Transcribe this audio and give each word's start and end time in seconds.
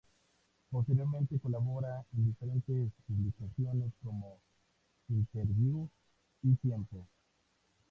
Posteriormente 0.71 1.37
colabora 1.39 2.03
en 2.17 2.25
diferentes 2.25 2.91
publicaciones 3.05 3.93
como 4.01 4.39
"Interviú" 5.09 5.87
y 6.41 6.55
"Tiempo". 6.55 7.05